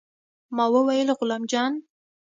[0.55, 1.73] ما وويل غلام جان.